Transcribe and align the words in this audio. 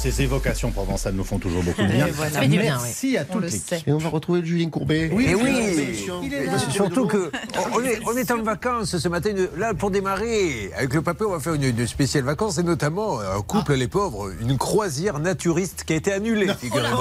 Ces 0.00 0.22
évocations 0.22 0.70
provençales 0.70 1.12
nous 1.12 1.24
font 1.24 1.38
toujours 1.38 1.62
beaucoup 1.62 1.82
de 1.82 1.86
bien. 1.88 2.06
voilà. 2.14 2.30
Ça 2.30 2.40
fait 2.40 2.48
du 2.48 2.58
bien, 2.58 2.78
Merci 2.82 3.18
à 3.18 3.26
On 3.28 3.32
toute 3.34 3.42
le 3.42 3.46
l'équipe. 3.48 3.68
sait. 3.68 3.82
Et 3.86 3.92
on 3.92 3.98
va 3.98 4.08
retrouver 4.08 4.40
le 4.40 4.46
Julien 4.46 4.70
Courbet. 4.70 5.10
Oui, 5.12 5.26
Et 5.28 5.34
oui, 5.34 5.98
Il 6.22 6.32
est 6.32 6.46
là. 6.46 6.58
Surtout 6.70 7.06
que 7.06 7.30
on 7.74 7.84
est, 7.84 8.00
on 8.06 8.16
est 8.16 8.30
en 8.30 8.42
vacances 8.42 8.96
ce 8.96 9.08
matin. 9.08 9.30
Là, 9.58 9.74
pour 9.74 9.90
démarrer, 9.90 10.70
avec 10.74 10.94
le 10.94 11.02
papa, 11.02 11.24
on 11.26 11.32
va 11.32 11.40
faire 11.40 11.52
une, 11.52 11.64
une 11.64 11.86
spéciale 11.86 12.24
vacances 12.24 12.56
et 12.56 12.62
notamment 12.62 13.20
un 13.20 13.42
couple, 13.42 13.74
les 13.74 13.88
pauvres, 13.88 14.30
une 14.40 14.56
croisière 14.56 15.18
naturiste 15.18 15.84
qui 15.84 15.92
a 15.92 15.96
été 15.96 16.12
annulée. 16.12 16.46
non, 16.46 16.54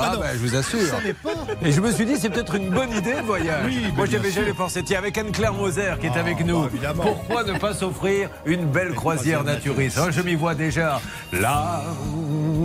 Ah, 0.00 0.12
non. 0.14 0.20
bah, 0.20 0.26
je 0.32 0.38
vous 0.38 0.56
assure. 0.56 0.80
Ça 0.88 1.00
n'est 1.04 1.12
pas. 1.12 1.34
Et 1.62 1.72
je 1.72 1.80
me 1.82 1.92
suis 1.92 2.06
dit, 2.06 2.16
c'est 2.18 2.30
peut-être 2.30 2.54
une 2.54 2.70
bonne 2.70 2.92
idée 2.92 3.12
le 3.16 3.22
voyage. 3.26 3.66
Oui, 3.66 3.78
Moi, 3.94 4.06
j'avais 4.06 4.30
jamais 4.30 4.54
pensé. 4.54 4.82
Tiens, 4.82 5.00
avec 5.00 5.18
Anne-Claire 5.18 5.52
Moser 5.52 5.92
qui 6.00 6.06
est 6.06 6.12
Ah, 6.14 6.20
avec 6.20 6.44
nous. 6.46 6.62
bah. 6.62 6.94
Pourquoi 6.96 7.44
ne 7.44 7.58
pas 7.58 7.74
s'offrir 7.74 8.30
une 8.46 8.64
belle 8.64 8.94
croisière 8.94 9.44
naturiste? 9.44 9.98
Oh, 10.00 10.08
Je 10.10 10.22
m'y 10.22 10.34
vois 10.34 10.54
déjà. 10.54 11.02
Là. 11.32 11.82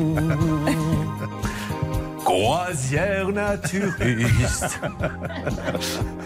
Croisière 2.24 3.30
naturiste 3.30 4.80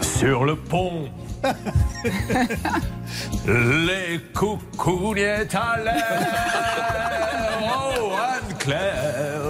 sur 0.00 0.44
le 0.44 0.56
pont. 0.56 1.08
Les 3.46 4.18
coucougnettes 4.34 5.54
à 5.54 5.78
l'air. 5.82 6.26
Oh, 7.62 8.10
Anne-Claire 8.34 9.42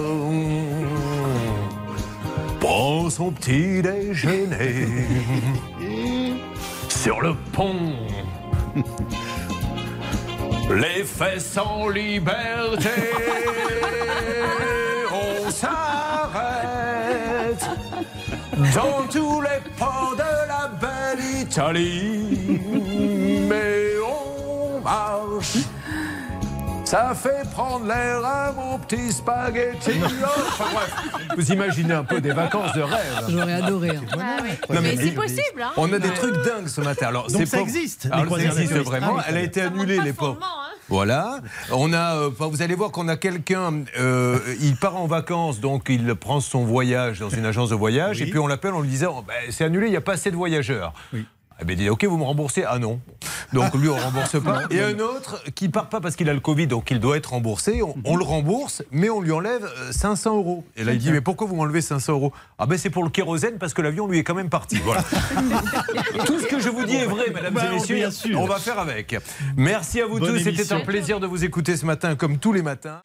prend 2.59 3.09
son 3.09 3.31
petit 3.31 3.81
déjeuner 3.81 4.87
sur 6.89 7.21
le 7.21 7.33
pont. 7.53 7.93
Les 10.69 11.03
fesses 11.03 11.57
en 11.57 11.87
liberté, 11.87 12.89
dans 18.73 19.07
tous 19.11 19.41
les 19.41 19.61
ports 19.77 20.15
de 20.15 20.47
la 20.47 20.67
belle 20.79 21.41
Italie, 21.41 22.59
mais 23.49 23.93
on 24.05 24.79
marche. 24.81 25.57
Ça 26.85 27.13
fait 27.13 27.43
prendre 27.51 27.85
l'air 27.85 28.23
à 28.25 28.53
mon 28.53 28.79
petit 28.79 29.11
spaghetti. 29.11 29.91
Enfin 30.01 30.63
bref, 30.73 30.95
vous 31.35 31.51
imaginez 31.51 31.93
un 31.93 32.05
peu 32.05 32.21
des 32.21 32.31
vacances 32.31 32.71
de 32.73 32.81
rêve. 32.81 33.25
J'aurais 33.27 33.53
adoré. 33.61 33.89
hein. 33.89 34.01
Ah 34.13 34.37
oui. 34.41 34.49
Non, 34.73 34.81
mais 34.81 34.95
mais- 34.95 35.03
c'est 35.03 35.11
possible. 35.11 35.61
Hein. 35.61 35.71
On 35.75 35.91
a 35.91 35.99
des 35.99 36.11
trucs 36.11 36.35
dingues 36.45 36.67
ce 36.69 36.79
matin. 36.79 37.07
Alors, 37.07 37.27
Donc 37.29 37.45
ça 37.45 37.57
pas- 37.57 37.63
existe, 37.63 38.05
les 38.05 38.11
Alors, 38.11 38.37
ça 38.37 38.41
existe 38.41 38.57
naturistes. 38.71 38.85
vraiment. 38.89 39.07
Ah 39.09 39.13
oui, 39.17 39.23
Elle 39.27 39.37
a 39.37 39.41
été 39.41 39.61
annulée, 39.63 39.99
les 39.99 40.13
pauvres. 40.13 40.39
Voilà. 40.89 41.39
On 41.71 41.91
a, 41.93 42.15
euh, 42.15 42.29
vous 42.39 42.61
allez 42.61 42.75
voir 42.75 42.91
qu'on 42.91 43.07
a 43.07 43.17
quelqu'un. 43.17 43.83
euh, 43.99 44.39
il 44.61 44.75
part 44.75 44.95
en 44.95 45.07
vacances, 45.07 45.59
donc 45.59 45.87
il 45.89 46.15
prend 46.15 46.39
son 46.39 46.63
voyage 46.63 47.19
dans 47.19 47.29
une 47.29 47.45
agence 47.45 47.69
de 47.69 47.75
voyage, 47.75 48.17
Oui. 48.21 48.27
et 48.27 48.29
puis 48.31 48.39
on 48.39 48.47
l'appelle 48.47 48.73
en 48.73 48.81
lui 48.81 48.89
disant 48.89 49.23
Ben, 49.27 49.33
c'est 49.51 49.65
annulé, 49.65 49.87
il 49.87 49.91
n'y 49.91 49.97
a 49.97 50.01
pas 50.01 50.13
assez 50.13 50.31
de 50.31 50.35
voyageurs. 50.35 50.93
Oui. 51.13 51.25
Eh 51.59 51.65
bien, 51.65 51.75
il 51.75 51.79
dit, 51.79 51.89
ok, 51.89 52.05
vous 52.05 52.17
me 52.17 52.23
remboursez 52.23 52.63
Ah 52.67 52.77
non. 52.77 52.99
Donc 53.53 53.73
lui, 53.75 53.89
on 53.89 53.95
rembourse 53.95 54.41
pas. 54.41 54.61
Et 54.71 54.81
un 54.81 54.99
autre 54.99 55.43
qui 55.55 55.69
part 55.69 55.89
pas 55.89 55.99
parce 56.01 56.15
qu'il 56.15 56.29
a 56.29 56.33
le 56.33 56.39
Covid, 56.39 56.67
donc 56.67 56.91
il 56.91 56.99
doit 56.99 57.17
être 57.17 57.31
remboursé. 57.31 57.81
On, 57.81 57.95
on 58.05 58.15
le 58.15 58.23
rembourse, 58.23 58.83
mais 58.91 59.09
on 59.09 59.21
lui 59.21 59.31
enlève 59.31 59.63
euh, 59.63 59.91
500 59.91 60.35
euros. 60.37 60.63
Et 60.75 60.83
là, 60.83 60.93
il 60.93 60.99
dit, 60.99 61.11
mais 61.11 61.21
pourquoi 61.21 61.47
vous 61.47 61.55
m'enlevez 61.55 61.81
500 61.81 62.13
euros? 62.13 62.33
Ah 62.59 62.65
ben 62.65 62.77
c'est 62.77 62.89
pour 62.89 63.03
le 63.03 63.09
kérosène 63.09 63.57
parce 63.57 63.73
que 63.73 63.81
l'avion 63.81 64.07
lui 64.07 64.19
est 64.19 64.23
quand 64.23 64.35
même 64.35 64.49
parti. 64.49 64.77
Voilà. 64.83 65.03
Tout 66.25 66.39
ce 66.39 66.47
que 66.47 66.59
je 66.59 66.69
vous 66.69 66.85
dis 66.85 66.95
est 66.95 67.05
vrai, 67.05 67.25
mesdames 67.33 67.53
Bah, 67.53 67.65
et 67.71 67.75
messieurs. 67.75 67.95
bien 67.95 68.11
sûr. 68.11 68.39
On 68.39 68.45
va 68.47 68.57
faire 68.59 68.79
avec. 68.79 69.15
Merci 69.57 70.01
à 70.01 70.05
vous 70.05 70.19
Bonne 70.19 70.33
tous. 70.37 70.43
C'était 70.43 70.73
un 70.73 70.79
plaisir 70.81 71.19
de 71.19 71.27
vous 71.27 71.43
écouter 71.43 71.75
ce 71.75 71.85
matin, 71.85 72.15
comme 72.15 72.37
tous 72.37 72.53
les 72.53 72.61
matins. 72.61 73.01